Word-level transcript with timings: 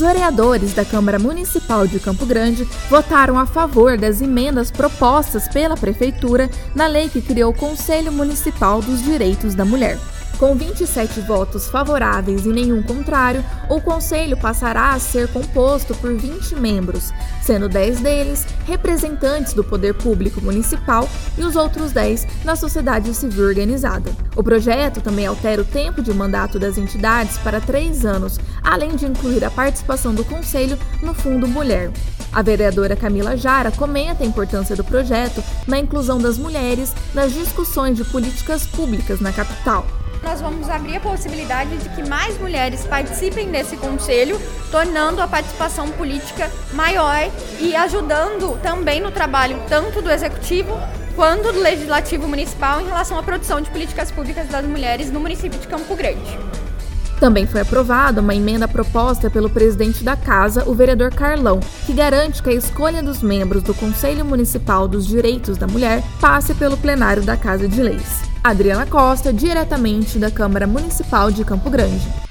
Os 0.00 0.06
vereadores 0.06 0.72
da 0.72 0.82
Câmara 0.82 1.18
Municipal 1.18 1.86
de 1.86 2.00
Campo 2.00 2.24
Grande 2.24 2.66
votaram 2.88 3.38
a 3.38 3.44
favor 3.44 3.98
das 3.98 4.22
emendas 4.22 4.70
propostas 4.70 5.46
pela 5.46 5.76
Prefeitura 5.76 6.48
na 6.74 6.86
lei 6.86 7.10
que 7.10 7.20
criou 7.20 7.50
o 7.50 7.54
Conselho 7.54 8.10
Municipal 8.10 8.80
dos 8.80 9.02
Direitos 9.02 9.54
da 9.54 9.62
Mulher. 9.62 9.98
Com 10.40 10.54
27 10.54 11.20
votos 11.20 11.68
favoráveis 11.68 12.46
e 12.46 12.48
nenhum 12.48 12.82
contrário, 12.82 13.44
o 13.68 13.78
Conselho 13.78 14.38
passará 14.38 14.94
a 14.94 14.98
ser 14.98 15.28
composto 15.28 15.94
por 15.96 16.14
20 16.14 16.56
membros, 16.56 17.12
sendo 17.42 17.68
10 17.68 18.00
deles 18.00 18.46
representantes 18.64 19.52
do 19.52 19.62
poder 19.62 19.92
público 19.92 20.40
municipal 20.40 21.06
e 21.36 21.42
os 21.42 21.56
outros 21.56 21.92
10 21.92 22.26
da 22.42 22.56
sociedade 22.56 23.12
civil 23.12 23.44
organizada. 23.44 24.10
O 24.34 24.42
projeto 24.42 25.02
também 25.02 25.26
altera 25.26 25.60
o 25.60 25.64
tempo 25.64 26.00
de 26.00 26.14
mandato 26.14 26.58
das 26.58 26.78
entidades 26.78 27.36
para 27.36 27.60
três 27.60 28.06
anos, 28.06 28.40
além 28.64 28.96
de 28.96 29.04
incluir 29.04 29.44
a 29.44 29.50
participação 29.50 30.14
do 30.14 30.24
Conselho 30.24 30.78
no 31.02 31.12
Fundo 31.12 31.46
Mulher. 31.46 31.90
A 32.32 32.40
vereadora 32.40 32.96
Camila 32.96 33.36
Jara 33.36 33.70
comenta 33.72 34.24
a 34.24 34.26
importância 34.26 34.74
do 34.74 34.84
projeto 34.84 35.44
na 35.66 35.78
inclusão 35.78 36.16
das 36.16 36.38
mulheres 36.38 36.94
nas 37.12 37.34
discussões 37.34 37.94
de 37.94 38.04
políticas 38.04 38.66
públicas 38.66 39.20
na 39.20 39.32
capital 39.32 39.84
nós 40.22 40.40
vamos 40.40 40.68
abrir 40.68 40.96
a 40.96 41.00
possibilidade 41.00 41.76
de 41.78 41.88
que 41.90 42.08
mais 42.08 42.38
mulheres 42.38 42.86
participem 42.86 43.50
desse 43.50 43.76
conselho, 43.76 44.40
tornando 44.70 45.20
a 45.20 45.28
participação 45.28 45.88
política 45.90 46.50
maior 46.72 47.30
e 47.58 47.74
ajudando 47.74 48.60
também 48.62 49.00
no 49.00 49.10
trabalho 49.10 49.60
tanto 49.68 50.00
do 50.02 50.10
executivo 50.10 50.78
quanto 51.16 51.52
do 51.52 51.60
legislativo 51.60 52.26
municipal 52.28 52.80
em 52.80 52.86
relação 52.86 53.18
à 53.18 53.22
produção 53.22 53.60
de 53.60 53.70
políticas 53.70 54.10
públicas 54.10 54.46
das 54.48 54.64
mulheres 54.64 55.10
no 55.10 55.20
município 55.20 55.58
de 55.58 55.66
Campo 55.66 55.94
Grande. 55.96 56.38
Também 57.18 57.46
foi 57.46 57.60
aprovada 57.60 58.22
uma 58.22 58.34
emenda 58.34 58.66
proposta 58.66 59.28
pelo 59.28 59.50
presidente 59.50 60.02
da 60.02 60.16
Casa, 60.16 60.66
o 60.66 60.74
vereador 60.74 61.14
Carlão, 61.14 61.60
que 61.84 61.92
garante 61.92 62.42
que 62.42 62.48
a 62.48 62.54
escolha 62.54 63.02
dos 63.02 63.22
membros 63.22 63.62
do 63.62 63.74
Conselho 63.74 64.24
Municipal 64.24 64.88
dos 64.88 65.06
Direitos 65.06 65.58
da 65.58 65.66
Mulher 65.66 66.02
passe 66.18 66.54
pelo 66.54 66.78
plenário 66.78 67.22
da 67.22 67.36
Casa 67.36 67.68
de 67.68 67.82
Leis. 67.82 68.29
Adriana 68.42 68.86
Costa, 68.86 69.32
diretamente 69.34 70.18
da 70.18 70.30
Câmara 70.30 70.66
Municipal 70.66 71.30
de 71.30 71.44
Campo 71.44 71.68
Grande. 71.68 72.29